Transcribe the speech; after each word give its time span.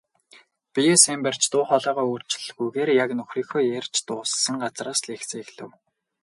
Биеэ 0.73 0.95
сайн 1.03 1.19
барьж, 1.25 1.43
дуу 1.51 1.63
хоолойгоо 1.67 2.05
өөрчлөлгүйгээр 2.11 2.89
яг 3.03 3.09
нөхрийнхөө 3.17 3.61
ярьж 3.79 3.93
дууссан 4.07 4.55
газраас 4.63 5.01
лекцээ 5.09 5.41
эхлэв. 5.43 5.69